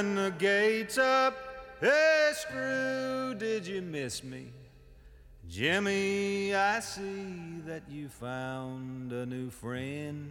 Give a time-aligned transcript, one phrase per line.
[0.00, 1.34] and the gates up.
[1.78, 4.46] Hey, Screw, did you miss me?
[5.46, 10.30] Jimmy, I see that you found a new friend.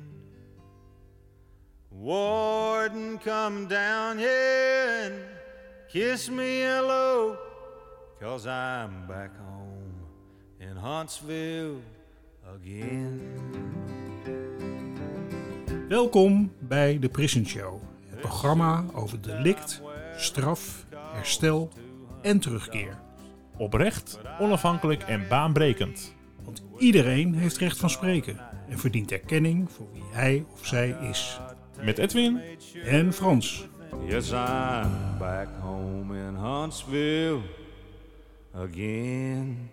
[1.91, 5.21] Warden, come down here and
[5.87, 7.37] kiss me hello,
[8.19, 9.93] cause I'm back home
[10.59, 11.81] in Huntsville
[12.55, 13.21] again.
[15.89, 17.81] Welkom bij de Prison Show,
[18.19, 19.81] programma over delict,
[20.17, 21.69] straf, herstel
[22.21, 22.99] en terugkeer.
[23.57, 26.15] Oprecht, onafhankelijk en baanbrekend.
[26.43, 28.39] Want iedereen heeft recht van spreken
[28.69, 31.39] en verdient erkenning voor wie hij of zij is.
[31.81, 32.41] Met Edwin
[32.83, 33.67] En Frans.
[34.07, 37.41] Yes, I'm back home in Huntsville
[38.53, 39.69] again.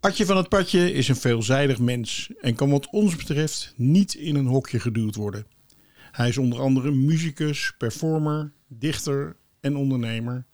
[0.00, 4.34] Adje van het Padje is een veelzijdig mens en kan wat ons betreft niet in
[4.34, 5.46] een hokje geduwd worden.
[6.10, 10.46] Hij is onder andere muzikus, performer, dichter en ondernemer,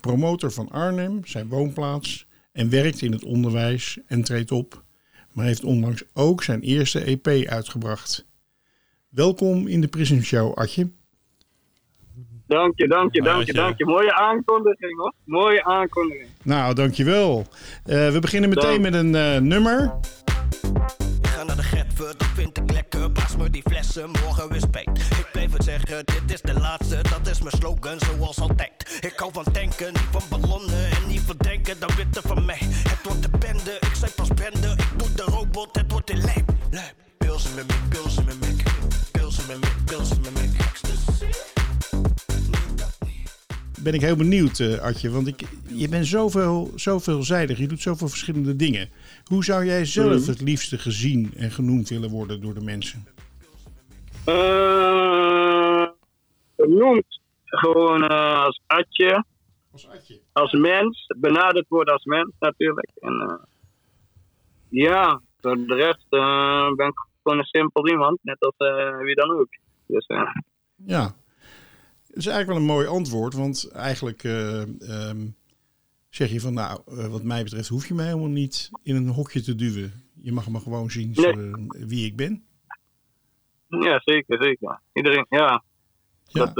[0.00, 4.84] promotor van Arnhem, zijn woonplaats, en werkt in het onderwijs en treedt op,
[5.32, 8.26] maar heeft onlangs ook zijn eerste EP uitgebracht.
[9.08, 10.90] Welkom in de Prison Show, Adje.
[12.46, 13.84] Dank je, dank je, dank je, dank je.
[13.84, 15.12] Mooie aankondiging hoor.
[15.24, 16.28] Mooie aankondiging.
[16.42, 17.46] Nou, dankjewel.
[17.84, 19.94] Eh we beginnen meteen met een eh, nummer.
[21.22, 23.10] Ik ga naar de Getver, dat vind ik lekker.
[23.10, 24.88] Pas me die flessen, morgen weer spijt.
[24.88, 28.98] Ik blijf het zeggen, dit is de laatste, dat is mijn slogan zoals altijd.
[29.00, 32.60] Ik hou van tanken, niet van ballonnen en niet van denken, dan witte van mij.
[32.60, 36.16] Het wordt de bende, ik zei pas bende, ik doe de robot, het wordt de
[36.16, 36.52] lijp.
[36.70, 36.94] lijp.
[37.18, 38.62] Pils in mijn mik, pils in mijn mik,
[39.12, 40.60] pils in mijn mik, pils in mijn mik.
[40.60, 41.43] Ecstasy.
[43.84, 47.80] Ben ik heel benieuwd, eh Adje, want ik, je bent zoveel, zo veelzijdig, je doet
[47.80, 48.88] zoveel verschillende dingen.
[49.24, 53.04] Hoe zou jij zelf het liefste gezien en genoemd willen worden door de mensen?
[54.24, 55.86] Eh,
[56.56, 59.24] Genoemd gewoon als Atje,
[59.72, 60.20] Als Adje.
[60.32, 61.06] als mens.
[61.16, 62.90] Benaderd worden als mens natuurlijk.
[63.00, 63.34] En eh,
[64.68, 66.06] ja, voor de rest
[66.76, 68.54] ben ik gewoon een simpel iemand, net als
[69.04, 69.48] wie dan ook.
[69.86, 70.06] Dus
[70.86, 71.14] Ja,
[72.16, 74.60] is eigenlijk wel een mooi antwoord, want eigenlijk eh,
[75.08, 75.26] ehm,
[76.10, 79.08] zeg je van, nou, eh, wat mij betreft hoef je mij helemaal niet in een
[79.08, 79.92] hokje te duwen.
[80.22, 81.32] Je mag me gewoon zien Nee.
[81.32, 82.44] eh, wie ik ben.
[83.68, 84.80] ja, zeker, zeker.
[84.92, 85.62] Iedereen, ja.
[86.26, 86.46] Ja.
[86.46, 86.54] Dat,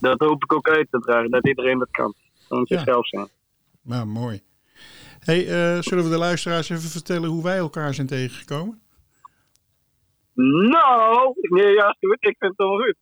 [0.00, 2.14] dat hoop ik ook uit te dragen, dat iedereen dat kan.
[2.46, 2.76] Gewoon Ja.
[2.76, 3.28] zichzelf zijn.
[3.82, 4.40] Nou, mooi.
[5.20, 5.44] Hey,
[5.82, 8.80] zullen we de luisteraars even vertellen hoe wij elkaar zijn tegengekomen?
[10.44, 12.16] Nou, nee, ja, goed.
[12.20, 12.96] Ik vind het wel goed.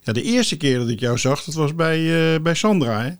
[0.00, 3.10] Ja, de eerste keer dat ik jou zag, dat was bij, eh, bij Sandra, hè?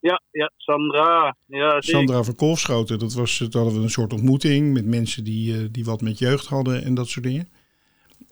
[0.00, 1.36] Ja, ja, Sandra.
[1.46, 1.80] Ja.
[1.80, 2.98] Sandra van Kolfschoten.
[2.98, 6.18] Dat was, toen hadden we een soort ontmoeting met mensen die, eh, die wat met
[6.18, 7.48] jeugd hadden en dat soort dingen.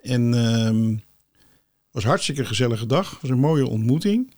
[0.03, 1.09] En ehm
[1.91, 3.21] was een hartstikke gezellige dag.
[3.21, 4.34] was een mooie ontmoeting.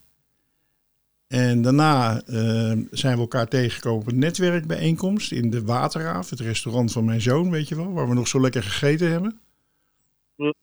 [1.29, 6.93] En daarna ehm, zijn we elkaar tegengekomen op een netwerkbijeenkomst in de Waterraaf, het restaurant
[6.93, 9.41] van mijn zoon, weet je wel, waar we nog zo lekker gegeten hebben.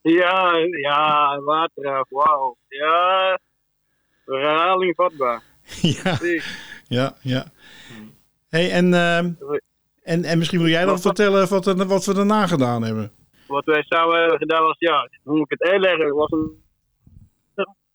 [0.02, 2.58] Ja, ja, wateraf, wauw.
[2.68, 3.40] Ja,
[4.26, 5.44] herhaling vatbaar.
[5.82, 6.18] ja,
[6.88, 7.46] ja, ja.
[8.50, 9.32] Hey, en, ehm,
[10.04, 13.12] en, en misschien wil jij dan vertellen wat, wat we daarna gedaan hebben.
[13.48, 16.06] Wat wij samen hebben gedaan was, ja, hoe moet ik het uitleggen?
[16.06, 16.64] Het was een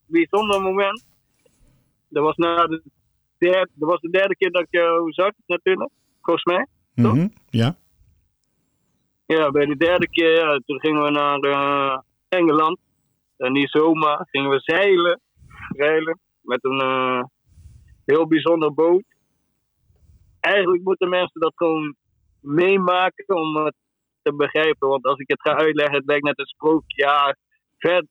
[0.07, 1.05] bijzonder moment.
[2.09, 2.83] Dat was, na de
[3.39, 5.91] derde, dat was de derde keer dat ik jou zag, natuurlijk,
[6.23, 6.67] volgens mij.
[6.95, 7.15] Toch?
[7.15, 7.77] Mhm, Ja.
[9.37, 12.79] Ja, bij de derde keer, ja, toen gingen we naar eh, Engeland.
[13.37, 15.21] En niet zomaar, gingen we zeilen.
[15.77, 17.23] Zeilen met een eh,
[18.05, 19.05] heel bijzonder boot.
[20.41, 21.95] Eigenlijk moeten mensen dat gewoon
[22.41, 23.75] meemaken om het
[24.23, 24.89] te begrijpen.
[24.89, 27.03] Want als ik het ga uitleggen, het lijkt net een sprookje.
[27.03, 27.37] Ja,
[27.79, 28.07] vet.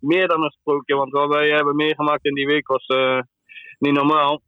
[0.00, 0.96] Meer dan een sprookje.
[0.96, 3.20] Want wat wij hebben meegemaakt in die week was eh,
[3.78, 4.40] niet normaal.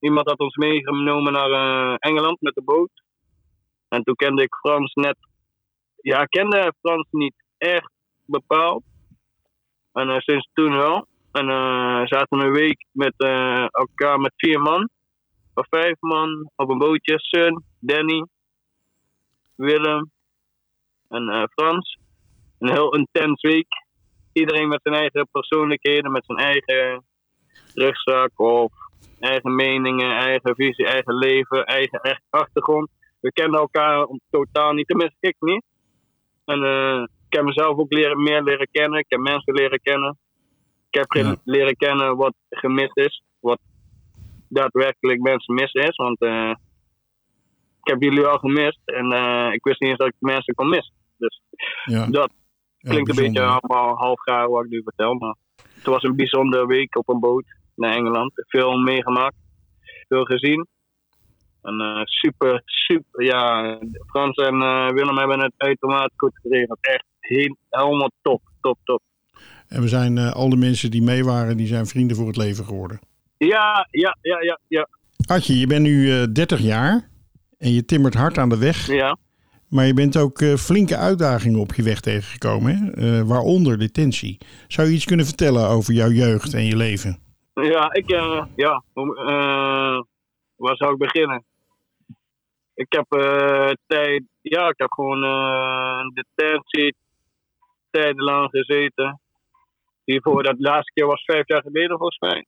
[0.00, 3.02] Iemand had ons meegenomen naar Engeland met de boot.
[3.88, 5.16] En toen kende ik Frans net.
[6.06, 7.90] Ja, ik kende Frans niet echt
[8.24, 8.84] bepaald.
[9.92, 11.06] En eh, sinds toen wel.
[11.32, 14.88] En eh zaten een week met eh, elkaar met vier man.
[15.54, 17.18] Of vijf man op een bootje.
[17.18, 18.26] Sun, Danny,
[19.56, 20.10] Willem
[21.08, 21.98] en Frans.
[22.58, 23.84] Een heel intens week.
[24.32, 27.04] Iedereen met zijn eigen persoonlijkheden, met zijn eigen
[27.74, 28.72] rugzak of
[29.18, 32.90] eigen meningen, eigen visie, eigen leven, eigen echt achtergrond.
[33.20, 35.64] We kennen elkaar totaal niet, tenminste ik niet.
[36.46, 38.98] En eh, ik heb mezelf ook leren, meer leren kennen.
[38.98, 40.18] Ik heb mensen leren kennen.
[40.90, 41.36] Ik heb Ja.
[41.44, 43.22] leren kennen wat gemist is.
[43.40, 43.58] Wat
[44.48, 45.96] daadwerkelijk mensen mis is.
[45.96, 46.50] Want eh,
[47.82, 48.80] ik heb jullie al gemist.
[48.84, 50.94] En eh, ik wist niet eens dat ik mensen kon missen.
[51.16, 51.40] Dus
[51.84, 52.30] Ja, dat
[52.78, 55.14] ja, klinkt een beetje allemaal half gaar wat ik nu vertel.
[55.14, 55.36] Maar
[55.74, 57.44] het was een bijzondere week op een boot
[57.74, 58.32] naar Engeland.
[58.34, 59.36] Veel meegemaakt.
[60.08, 60.66] Veel gezien.
[61.66, 63.24] En eh, super, super.
[63.24, 66.78] Ja, Frans en eh, Willem hebben het uitermate goed geregeld.
[66.80, 69.00] Echt heel, helemaal top, top, top.
[69.68, 72.36] En we zijn eh, al de mensen die mee waren, die zijn vrienden voor het
[72.36, 72.98] leven geworden.
[73.38, 74.88] Ja, ja, ja, ja, ja.
[75.26, 77.08] Artje, je bent nu eh 30 jaar
[77.58, 78.86] en je timmert hard aan de weg.
[78.86, 79.16] ja.
[79.68, 83.24] Maar je bent ook flinke uitdagingen op je weg tegengekomen, hè?
[83.24, 84.38] Waaronder detentie.
[84.68, 87.18] Zou je iets kunnen vertellen over jouw jeugd en je leven?
[87.62, 88.82] Ja, ik, eh, ja,
[90.56, 91.44] waar zou ik beginnen?
[92.76, 96.96] Ik heb eh, tijd, ja, ik heb gewoon eh, een detentie
[97.90, 99.20] tijdenlang gezeten.
[100.04, 102.46] Hiervoor, dat laatste keer was vijf jaar geleden volgens mij.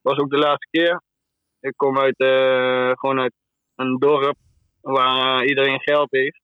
[0.00, 1.02] Was ook de laatste keer.
[1.60, 3.32] Ik kom uit, eh, gewoon uit
[3.76, 4.36] een dorp
[4.80, 6.42] waar iedereen geld heeft.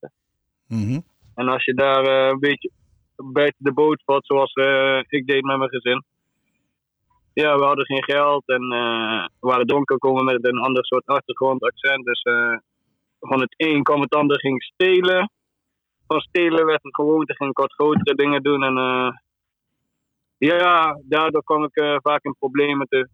[0.67, 1.00] Mhm.
[1.34, 2.70] En als je daar een beetje
[3.17, 4.52] buiten de boot valt, zoals
[5.08, 6.05] ik deed met mijn gezin.
[7.32, 8.69] Ja, we hadden geen geld en
[9.40, 12.05] we waren donker komen met een ander soort achtergrond, accent.
[12.05, 12.22] Dus
[13.20, 15.31] van het een kwam het ander, ging stelen.
[16.06, 18.62] Van stelen werd het gewoonte, ging ik wat grotere dingen doen.
[18.62, 19.12] En eh,
[20.38, 23.08] ja, daardoor kwam ik eh, vaak in problemen, te,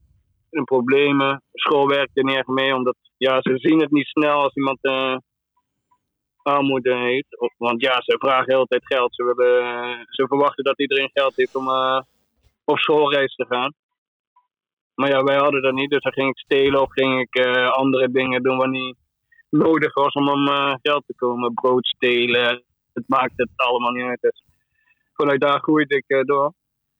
[0.50, 1.42] in problemen.
[1.52, 5.16] School werkte niet echt mee, omdat ja, ze zien het niet snel als iemand eh,
[6.42, 7.52] armoede heeft.
[7.58, 9.14] Want ja, ze vragen de hele tijd geld.
[9.14, 11.68] Ze, willen, ze verwachten dat iedereen geld heeft om
[12.64, 13.72] op schoolreis te gaan.
[14.94, 15.90] Maar ja, wij hadden dat niet.
[15.90, 18.96] Dus dan ging ik stelen of ging ik andere dingen doen wat niet
[19.56, 21.54] nodig was om aan eh, geld te komen.
[21.54, 22.62] Brood stelen.
[22.92, 24.20] Het maakt het allemaal niet uit.
[24.20, 24.44] Dus
[25.12, 26.52] vanuit daar groeide ik eh, door.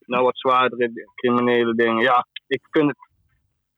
[0.07, 2.03] Nou, wat zwaardere criminele dingen.
[2.03, 2.99] Ja, ik vind het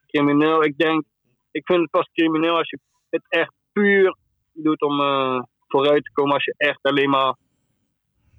[0.07, 0.65] crimineel.
[0.65, 1.05] Ik denk,
[1.51, 2.79] ik vind het pas crimineel als je
[3.11, 4.17] het echt puur
[4.53, 7.37] doet om eh, vooruit te komen als je echt alleen maar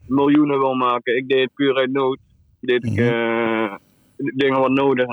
[0.08, 1.18] miljoenen wil maken.
[1.18, 2.20] Ik deed het puur uit nood.
[2.60, 3.76] Deed ik eh,
[4.16, 5.08] dingen wat nodig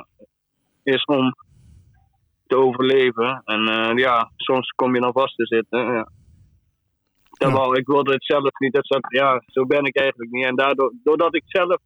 [0.83, 1.35] is om
[2.47, 3.43] te overleven.
[3.45, 5.93] En eh, ja, soms kom je dan vast te zitten.
[5.93, 6.09] Ja.
[7.31, 8.73] Terwijl ik wilde het zelf niet.
[8.73, 10.45] Dat zat, ja, zo ben ik eigenlijk niet.
[10.45, 11.81] En daardoor, doordat ik zelf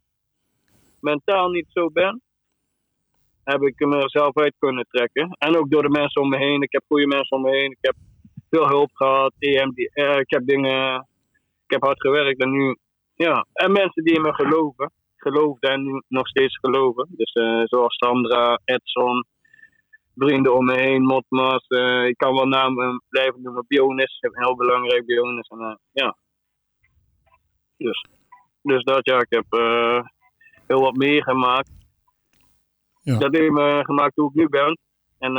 [1.00, 2.22] mentaal niet zo ben,
[3.44, 5.36] heb ik hem er zelf uit kunnen trekken.
[5.38, 6.62] En ook door de mensen om me heen.
[6.62, 7.70] Ik heb goede mensen om me heen.
[7.70, 7.94] Ik heb
[8.50, 9.32] veel hulp gehad.
[9.38, 11.06] EMD, eh, ik heb dingen.
[11.66, 12.76] Ik heb hard gewerkt en nu.
[13.14, 14.92] Ja, en mensen die in me geloven.
[15.16, 17.06] Geloofden en nu nog steeds geloven.
[17.10, 19.24] Dus eh, zoals Sandra, Edson,
[20.14, 21.66] vrienden om me heen, Motmas.
[21.66, 23.64] eh, ik kan wel namen blijven noemen.
[23.68, 25.48] Bionis, heel belangrijk Bionis.
[25.48, 26.16] En, eh, ja.
[27.76, 28.06] Dus,
[28.62, 30.00] dus dat ja, ik heb eh,
[30.66, 31.70] heel wat meegemaakt.
[33.02, 33.18] Ja.
[33.18, 34.78] Dat heeft me gemaakt hoe ik nu ben.
[35.18, 35.36] En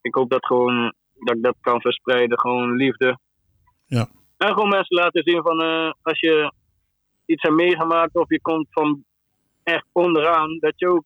[0.00, 2.40] ik hoop dat, gewoon, dat ik dat kan verspreiden.
[2.40, 3.18] Gewoon liefde.
[3.86, 4.08] Ja.
[4.36, 5.60] En gewoon mensen laten zien van
[6.02, 6.52] als je
[7.26, 9.04] iets hebt meegemaakt of je komt van
[9.62, 11.04] echt onderaan, dat je ook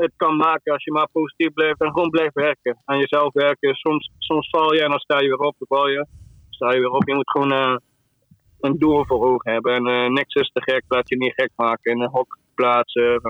[0.00, 2.78] het kan maken als je maar positief blijft en gewoon blijft werken.
[2.84, 3.74] Aan jezelf werken.
[3.74, 6.06] Soms, soms val je en dan sta je weer op, dan val je.
[6.50, 7.08] Sta je weer op.
[7.08, 7.76] Je moet gewoon eh,
[8.60, 9.74] een doel voor ogen hebben.
[9.74, 11.92] En eh, niks is te gek, laat je niet gek maken.
[11.92, 13.20] In een hok plaatsen.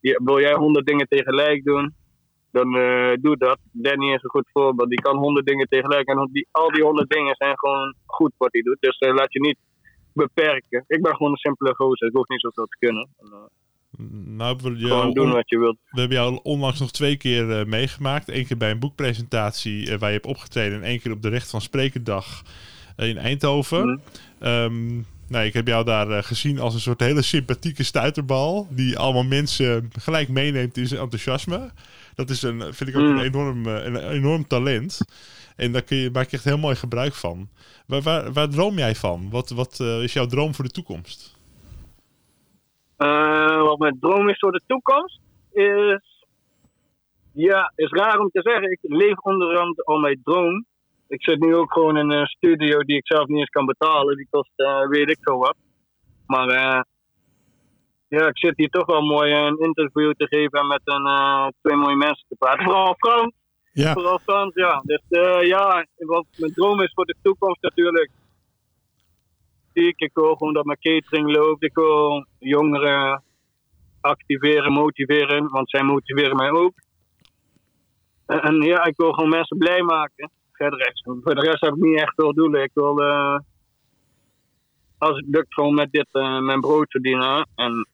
[0.00, 1.94] Wil jij honderd dingen tegelijk doen,
[2.50, 3.58] dan eh, doe dat.
[3.72, 4.88] Danny is een goed voorbeeld.
[4.88, 6.08] Die kan honderd dingen tegelijk.
[6.08, 8.80] En die, al die honderd dingen zijn gewoon goed wat hij doet.
[8.80, 9.58] Dus laat je niet
[10.12, 10.84] beperken.
[10.86, 12.08] Ik ben gewoon een simpele gozer.
[12.08, 13.08] Ik hoef niet zoveel te kunnen.
[13.18, 13.50] En,
[14.24, 15.76] Nou, we, gewoon doen wat je wilt.
[15.90, 18.28] we hebben jou onlangs nog twee keer eh, meegemaakt.
[18.28, 20.78] Eén keer bij een boekpresentatie eh, waar je hebt opgetreden.
[20.78, 22.42] En één keer op de Recht van Sprekendag
[22.96, 23.86] eh, in Eindhoven.
[23.86, 23.98] Mhm.
[24.38, 24.94] Ehm,
[25.28, 28.66] nou, ik heb jou daar gezien als een soort hele sympathieke stuiterbal.
[28.70, 31.70] Die allemaal mensen gelijk meeneemt in zijn enthousiasme.
[32.14, 33.18] Dat is een, vind ik ook Mm.
[33.18, 35.00] een, enorm, eh, een enorm talent.
[35.56, 37.48] En daar kun je, maak je echt heel mooi gebruik van.
[37.86, 39.30] Waar, waar, waar droom jij van?
[39.30, 41.31] Wat, wat is jouw droom voor de toekomst?
[43.72, 45.20] Eh, wat mijn droom is voor de toekomst
[45.52, 46.26] is.
[47.34, 48.70] Ja, is raar om te zeggen.
[48.70, 50.64] Ik leef onderhand al mijn droom.
[51.08, 54.16] Ik zit nu ook gewoon in een studio die ik zelf niet eens kan betalen.
[54.16, 55.56] Die kost eh, weet ik veel wat.
[56.26, 56.80] Maar eh,
[58.08, 61.46] ja, ik zit hier toch wel mooi een interview te geven en met een, eh,
[61.62, 62.64] twee mooie mensen te praten.
[62.64, 63.32] Vooral Frans.
[63.72, 64.82] Ja, Vooral Frans, ja.
[64.84, 68.10] Dus eh, ja, wat mijn droom is voor de toekomst natuurlijk.
[69.72, 71.62] Ik, ik wil gewoon dat mijn catering loopt.
[71.62, 73.22] Ik wil jongeren
[74.02, 76.72] activeren, motiveren, want zij motiveren mij ook.
[78.26, 80.30] En, ja, ik wil gewoon mensen blij maken.
[80.52, 82.62] Verder, voor de rest heb ik niet echt veel doelen.
[82.62, 83.38] Ik wil, eh,
[84.98, 87.48] als het lukt, gewoon met dit eh, mijn brood verdienen.
[87.54, 87.88] En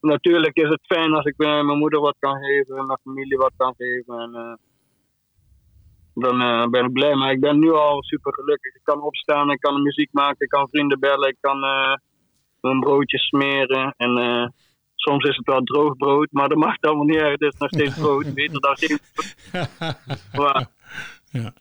[0.00, 3.74] natuurlijk is het fijn als ik mijn moeder wat kan geven, mijn familie wat kan
[3.76, 4.18] geven.
[4.18, 4.54] En, eh,
[6.14, 7.14] dan ben ik blij.
[7.14, 8.74] Maar ik ben nu al super gelukkig.
[8.74, 11.96] Ik kan opstaan, ik kan muziek maken, ik kan vrienden bellen, ik kan eh,
[12.60, 13.94] een broodje smeren.
[13.96, 14.52] En
[15.02, 17.40] soms is het wel droog brood, maar dat mag allemaal niet uit.
[17.40, 18.34] Het is nog steeds brood.
[18.34, 18.98] Beter dan geen
[20.32, 20.66] maar,
[21.30, 21.52] Ja.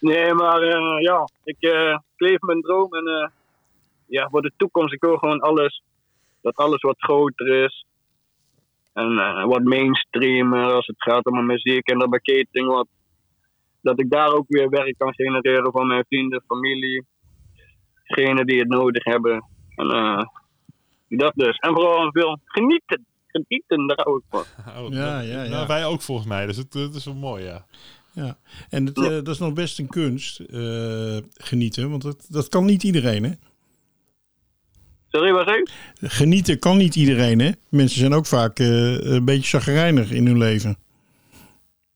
[0.00, 2.94] Nee, maar eh, ja, ik, eh, ik leef mijn droom.
[2.94, 3.28] En eh,
[4.06, 5.82] ja, voor de toekomst, ik wil gewoon alles.
[6.40, 7.86] Dat alles wat groter is.
[8.92, 12.66] En eh, wat mainstreamer als het gaat om mijn muziek en de marketing.
[12.66, 12.88] Wat,
[13.80, 17.06] dat ik daar ook weer werk kan genereren van mijn vrienden, familie.
[18.04, 19.44] Degenen die het nodig hebben.
[19.74, 20.24] En eh,
[21.18, 21.56] dat dus.
[21.56, 23.06] En vooral veel genieten.
[23.26, 24.42] Genieten, daar hou ik van.
[24.84, 25.48] Oh, Ja, dat- ja, ja.
[25.50, 27.64] Nou, wij ook volgens mij, dus het, het is wel mooi, ja.
[28.14, 28.36] Ja.
[28.70, 31.90] En het, eh, dat is nog best een kunst, eh, genieten.
[31.90, 33.30] Want dat, dat kan niet iedereen, hè?
[35.08, 35.62] Sorry, wat zei?
[36.00, 37.50] Genieten kan niet iedereen, hè?
[37.68, 40.76] Mensen zijn ook vaak eh, een beetje chagrijnig in hun leven.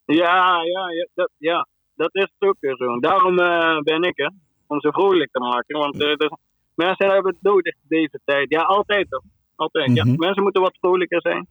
[0.05, 2.99] Ja, ja, ja, dat, ja, dat is het ook weer zo.
[3.01, 4.33] Daarom eh, ben ik er,
[4.67, 5.79] om ze vrolijk te maken.
[5.79, 6.31] Want eh, dus,
[6.77, 8.51] mensen hebben het nodig deze tijd.
[8.51, 9.23] Ja, altijd toch?
[9.57, 9.95] Altijd.
[9.95, 10.15] Ja, Mhm.
[10.19, 11.47] mensen moeten wat vrolijker zijn.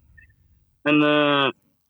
[0.82, 1.50] En eh,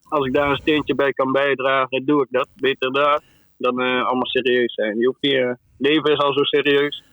[0.09, 2.47] als ik daar een steentje bij kan bijdragen, doe ik dat.
[2.55, 3.21] Beter daar
[3.57, 4.99] dan eh, allemaal serieus zijn.
[4.99, 7.03] Je hoeft hier, leven is al zo serieus.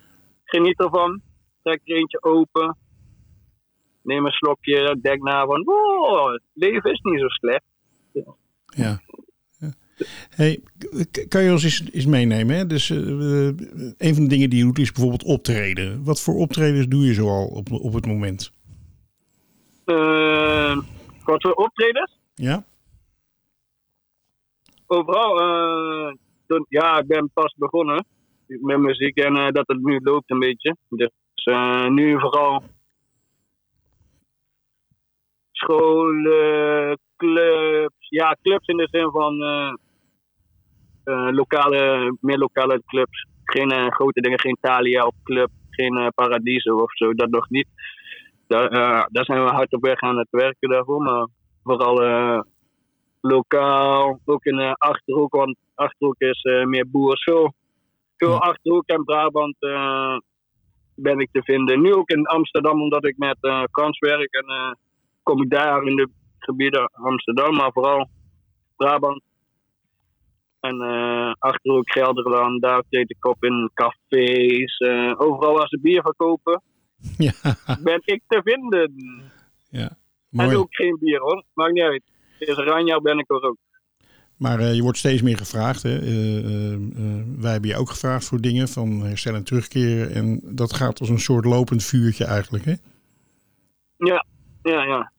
[0.44, 1.20] Geniet ervan.
[1.62, 2.76] Trek er eentje open.
[4.02, 4.98] Neem een slokje.
[5.02, 7.64] Denk na van, oh, het leven is niet zo slecht.
[8.12, 8.34] Ja.
[8.66, 9.00] Ja.
[10.28, 10.62] Hey,
[11.28, 12.56] kan je ons eens, eens meenemen?
[12.56, 12.66] Hè?
[12.66, 12.98] Dus eh,
[13.48, 13.54] eh,
[13.98, 16.04] een van de dingen die je doet is bijvoorbeeld optreden.
[16.04, 18.52] Wat voor optredens doe je zoal op, op het moment?
[19.84, 20.76] Eh,
[21.24, 22.18] wat voor optredens?
[22.34, 22.64] Ja?
[24.86, 25.36] Overal.
[26.46, 28.04] toen- ja, ik ben pas begonnen
[28.46, 30.76] met muziek en dat het nu loopt een beetje.
[30.88, 31.10] Dus
[31.88, 32.62] nu vooral
[35.52, 38.08] scholen, clubs.
[38.08, 39.72] Ja, clubs in de zin van eh,
[41.04, 43.26] eh, lokale, meer lokale clubs.
[43.44, 47.66] Geen eh, grote dingen, geen Thalia of club, geen Paradiso of zo, dat nog niet.
[48.46, 48.70] Daar,
[49.10, 51.28] daar zijn we hard op weg aan het werken daarvoor, maar
[51.62, 51.96] vooral
[53.20, 57.22] lokaal, ook in de Achterhoek, want Achterhoek is meer boers.
[58.16, 58.40] Veel.
[58.40, 59.56] Achterhoek en Brabant
[60.94, 61.80] ben ik te vinden.
[61.80, 64.78] Nu ook in Amsterdam, omdat ik met eh Frans werk en
[65.22, 66.08] kom ik daar in de
[66.44, 68.08] gebieden Amsterdam, maar vooral
[68.76, 69.22] Brabant.
[70.60, 74.76] En eh Achterhoek, Gelderland, daar treed ik op in cafés.
[74.78, 76.62] eh, overal waar ze bier verkopen,
[77.18, 77.32] Ja.
[77.82, 78.92] ben ik te vinden.
[79.70, 79.88] ja.
[79.88, 80.56] En Mooi.
[80.56, 82.02] ook geen bier hoor, maakt niet uit.
[82.38, 83.56] Is Ranja ben ik er ook.
[84.36, 85.82] Maar eh, je wordt steeds meer gevraagd.
[85.82, 85.98] Hè?
[87.40, 90.10] Wij hebben je ook gevraagd voor dingen van herstel en terugkeren.
[90.14, 92.64] En dat gaat als een soort lopend vuurtje eigenlijk.
[92.64, 92.74] Hè?
[93.96, 94.24] Ja,
[94.62, 95.12] ja, ja.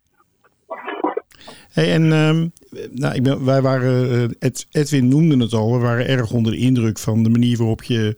[1.69, 2.47] Hey, en ehm,
[2.91, 6.51] nou, ik ben, wij waren, eh, Ed- Edwin noemde het al, we waren erg onder
[6.51, 8.17] de indruk van de manier waarop je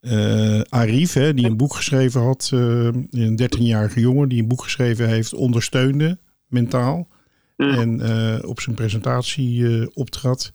[0.00, 4.62] eh Arif, hè, die een boek geschreven had, eh, een 13-jarige jongen die een boek
[4.62, 7.08] geschreven heeft, ondersteunde mentaal.
[7.56, 7.70] Mm.
[7.70, 10.52] En op zijn presentatie optrad.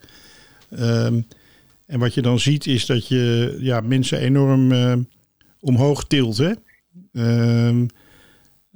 [0.69, 1.21] Ehm,
[1.86, 4.71] en wat je dan ziet is dat je ja, mensen enorm
[5.60, 6.38] omhoog tilt.
[6.38, 6.51] Hè?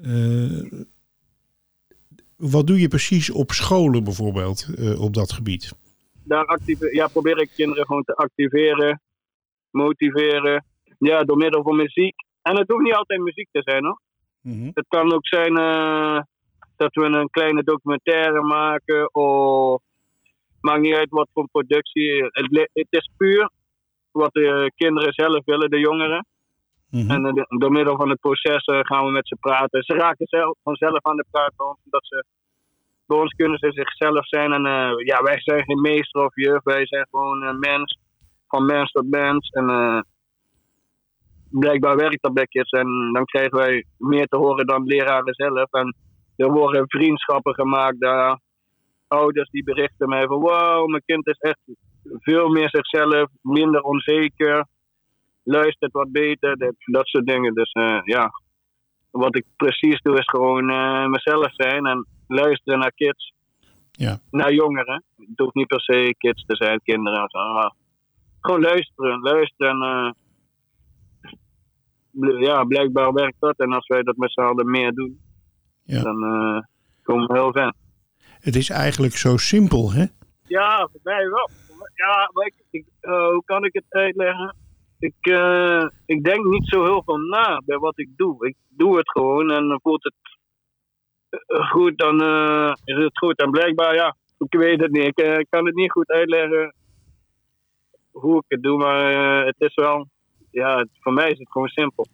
[0.01, 0.60] Eh,
[2.35, 5.73] wat doe je precies op scholen bijvoorbeeld eh, op dat gebied?
[6.23, 9.01] Daar actieve, ja, probeer ik kinderen gewoon te activeren,
[9.69, 10.65] motiveren.
[10.97, 12.15] Ja, door middel van muziek.
[12.41, 14.01] En het hoeft niet altijd muziek te zijn hoor.
[14.41, 14.69] Mhm.
[14.73, 16.19] Het kan ook zijn eh,
[16.75, 19.81] dat we een kleine documentaire maken of
[20.61, 22.23] maakt niet uit wat voor productie.
[22.23, 23.49] Het, het is puur
[24.11, 26.25] wat de kinderen zelf willen, de jongeren.
[26.95, 27.11] Mhm.
[27.11, 29.83] En eh, door middel van het proces eh, gaan we met ze praten.
[29.83, 31.53] Ze raken zelf, vanzelf aan de praat.
[31.57, 32.25] Omdat ze,
[33.05, 34.53] bij ons kunnen ze zichzelf zijn.
[34.53, 36.63] En eh, ja, wij zijn geen meester of juf.
[36.63, 37.99] Wij zijn gewoon mens.
[38.47, 39.49] Van mens tot mens.
[39.49, 40.05] En
[41.49, 42.47] blijkbaar werkt dat bij.
[42.49, 45.71] En dan krijgen wij meer te horen dan leraren zelf.
[45.71, 45.95] En
[46.35, 48.39] er worden vriendschappen gemaakt daar.
[49.07, 50.39] Ouders die berichten mij van...
[50.39, 51.59] Wow, mijn kind is echt
[52.19, 53.29] veel meer zichzelf.
[53.41, 54.65] Minder onzeker
[55.45, 57.53] luistert wat beter, dat, dat soort dingen.
[57.53, 58.31] Dus eh, ja,
[59.11, 63.33] wat ik precies doe is gewoon eh, mezelf zijn en luisteren naar kids.
[63.91, 64.19] Ja.
[64.31, 65.03] Naar jongeren.
[65.15, 67.29] Het hoeft niet per se kids te zijn, kinderen
[68.45, 69.81] gewoon luisteren, luisteren.
[69.81, 70.11] eh,
[72.41, 73.57] ja, blijkbaar werkt dat.
[73.57, 75.19] En als wij dat met z'n allen meer doen,
[75.83, 76.01] Ja.
[76.01, 76.61] dan eh,
[77.03, 77.73] komen we heel ver.
[78.39, 80.05] Het is eigenlijk zo simpel, hè?
[80.47, 81.49] Ja, voor mij wel.
[81.93, 84.55] Ja, maar ik, ik, hoe kan ik het uitleggen?
[84.99, 88.47] Ik, eh, ik denk niet zo heel veel na bij wat ik doe.
[88.47, 90.13] Ik doe het gewoon en voelt het
[91.29, 93.39] eh, goed, dan eh, is het goed.
[93.39, 95.05] En blijkbaar, ja, ik weet het niet.
[95.05, 96.73] Ik, ik kan het niet goed uitleggen
[98.11, 100.07] hoe ik het doe, maar het is wel,
[100.51, 102.07] ja, voor mij is het gewoon simpel.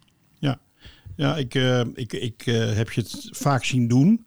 [1.16, 4.26] Ja, ik, eh, ik, ik eh, heb je het vaak zien doen.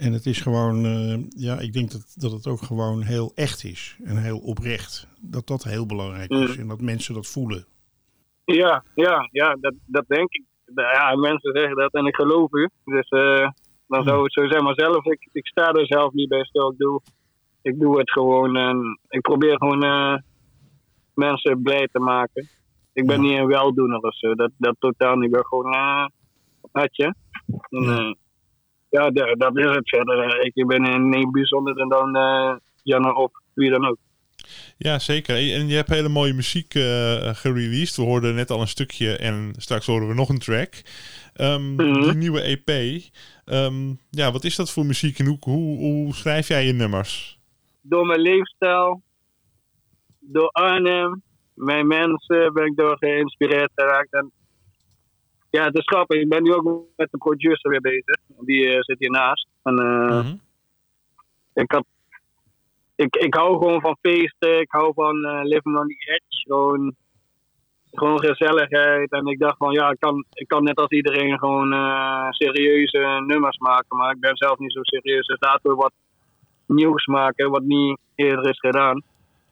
[0.00, 3.64] En het is gewoon, eh, ja, ik denk dat, dat het ook gewoon heel echt
[3.64, 3.96] is.
[4.04, 5.08] En heel oprecht.
[5.20, 6.54] Dat dat heel belangrijk is.
[6.54, 6.60] Mm.
[6.62, 7.64] En dat mensen dat voelen.
[8.44, 10.44] Ja, ja, ja, dat, dat denk ik.
[10.74, 12.68] Ja, mensen zeggen dat en ik geloof u.
[12.84, 13.48] Dus eh,
[13.86, 14.64] dan zou het zo zijn.
[14.64, 16.70] Maar zelf, ik, ik sta er zelf niet bij stil.
[16.70, 17.00] Ik doe,
[17.62, 20.16] ik doe het gewoon en ik probeer gewoon eh,
[21.14, 22.48] mensen blij te maken.
[22.92, 23.28] Ik ben Ja.
[23.28, 24.34] niet een weldoener of zo.
[24.34, 25.24] Dat, dat totaal niet.
[25.24, 26.06] Ik ben gewoon eh
[26.72, 27.14] hartje.
[27.68, 28.16] En,
[28.90, 29.02] Ja.
[29.02, 30.18] ja, da- dat is het verder.
[30.18, 33.96] Eh, Ik ben eh, niet bijzonder dan eh Janne of wie dan ook.
[34.76, 35.34] Ja, zeker.
[35.36, 37.96] En je hebt hele mooie muziek eh gereleased.
[37.96, 40.82] We hoorden net al een stukje en straks horen we nog een track.
[41.36, 41.76] Mhm.
[41.76, 42.68] Die nieuwe EP.
[43.44, 47.38] Ehm, ja, wat is dat voor muziek en hoe, hoe, hoe schrijf jij je nummers?
[47.82, 49.02] door mijn leefstijl,
[50.20, 51.22] door Arnhem,
[51.54, 54.12] mijn mensen ben ik door geïnspireerd geraakt.
[54.12, 54.32] En
[55.50, 56.20] ja, het is grappig.
[56.20, 58.16] Ik ben nu ook met de producer weer bezig.
[58.40, 59.46] Die eh, zit hiernaast.
[59.62, 60.34] En, eh, Mhm.
[61.54, 61.84] ik, had,
[62.94, 64.60] ik, ik hou gewoon van feesten.
[64.60, 66.42] Ik hou van eh, living on the edge.
[66.46, 66.94] Gewoon,
[67.92, 69.10] gewoon gezelligheid.
[69.12, 71.72] En ik dacht van ja, ik kan, ik kan net als iedereen gewoon
[72.30, 73.96] serieuze nummers maken.
[73.96, 75.26] Maar ik ben zelf niet zo serieus.
[75.26, 75.92] Dus laten we wat
[76.66, 79.02] nieuws maken wat niet eerder is gedaan.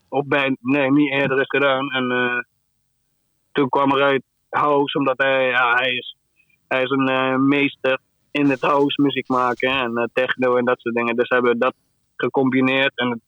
[0.09, 1.90] Of bij, nee, niet eerder is gedaan.
[1.90, 2.47] En
[3.52, 6.17] toen kwam er uit house, omdat hij, ja, hij is,
[6.69, 7.99] hij is een eh, meester
[8.31, 11.17] in het house muziek maken en eh, techno en dat soort dingen.
[11.17, 11.75] Dus hebben we dat
[12.17, 13.21] gecombineerd en het,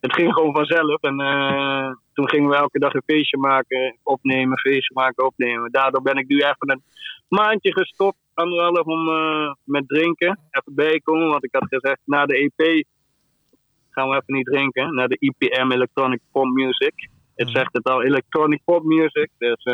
[0.00, 1.00] het ging gewoon vanzelf.
[1.00, 5.70] En eh, toen gingen we elke dag een feestje maken, opnemen, feestje maken, opnemen.
[5.70, 6.82] Daardoor ben ik nu even een
[7.28, 10.38] maandje gestopt, anderhalf om eh, met drinken.
[10.50, 12.84] Even bijkomen, want ik had gezegd na de EP
[13.90, 14.94] gaan we even niet drinken.
[14.94, 17.08] Naar de IPM Electronic Pop Music.
[17.34, 17.56] Het Mhm.
[17.56, 19.28] zegt het al, Electronic Pop Music.
[19.38, 19.64] Dus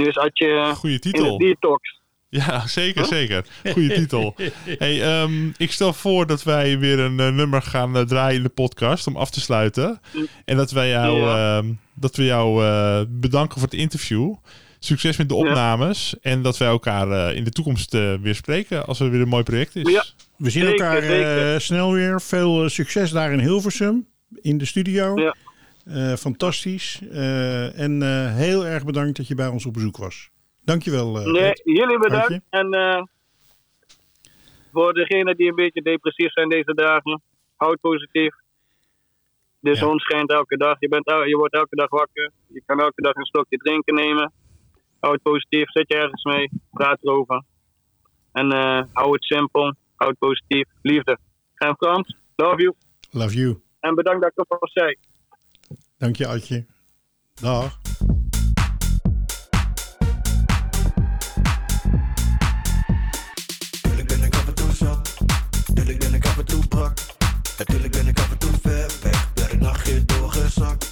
[0.00, 1.38] nu is Adje Goeie in titel.
[1.38, 1.98] detox.
[2.28, 3.44] Ja, zeker, zeker.
[3.72, 4.34] Goeie titel.
[4.78, 8.42] Hey, ehm, ik stel voor dat wij weer een eh, nummer gaan eh, draaien in
[8.42, 10.00] de podcast om af te sluiten.
[10.44, 11.56] En dat wij jou, Ja.
[11.58, 14.34] ehm, dat we jou eh, bedanken voor het interview.
[14.78, 15.40] Succes met de Ja.
[15.40, 16.14] opnames.
[16.20, 19.28] En dat wij elkaar eh, in de toekomst eh, weer spreken als er weer een
[19.28, 19.90] mooi project is.
[19.92, 20.04] Ja.
[20.36, 22.20] We zien Zeker, elkaar eh, snel weer.
[22.20, 24.06] Veel eh, succes daar in Hilversum.
[24.40, 25.20] In de studio.
[25.20, 25.34] Ja.
[25.86, 27.00] Eh, fantastisch.
[27.10, 30.30] Eh, en eh, heel erg bedankt dat je bij ons op bezoek was.
[30.64, 31.18] Dankjewel.
[31.18, 32.28] eh Nee, jullie bedankt.
[32.28, 33.08] Dank En
[34.72, 37.22] voor degenen die een beetje depressief zijn deze dagen,
[37.56, 38.34] houd positief.
[39.60, 39.76] De Ja.
[39.76, 40.76] zon schijnt elke dag.
[40.78, 42.30] Je, bent, je wordt elke dag wakker.
[42.46, 44.32] Je kan elke dag een stokje drinken nemen.
[45.00, 45.70] Houd positief.
[45.70, 46.50] Zet je ergens mee.
[46.70, 47.42] Praat erover.
[48.32, 48.50] En
[48.92, 49.74] hou het simpel.
[49.96, 50.68] Houd positief.
[50.82, 51.18] Liefde.
[51.54, 52.74] En Frans, love you.
[53.10, 53.60] Love you.
[53.80, 54.96] En bedankt dat ik het was zei.
[56.00, 56.66] Dank je, Adje.
[57.34, 57.80] Dag.
[63.82, 65.18] Natuurlijk ben ik af en toe zat,
[65.66, 66.98] natuurlijk ben ik af en toe brak.
[67.58, 70.89] Natuurlijk ben ik af en toe ver weg, werd een nachtje doorgezakt.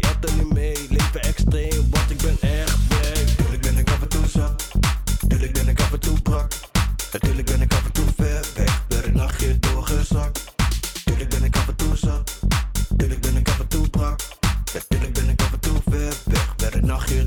[0.00, 2.88] Die er nu mee, leven extreem, want ik ben echt
[3.60, 4.70] ben ik af en toe zat,
[5.28, 6.52] tuurlijk ben ik af en toe brak.
[7.20, 10.54] Ben ik af en toe ver weg, werd een nachtje doorgezakt.
[11.04, 12.38] Tuurlijk ben ik af en toe zat,
[12.96, 14.20] ben ik af en toe brak.
[15.12, 17.26] Ben ik af en toe ver weg, werd een nachtje.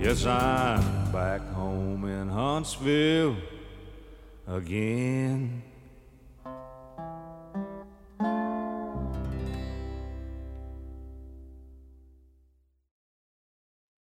[0.00, 3.34] Yes, I'm back home in Huntsville
[4.46, 5.25] again.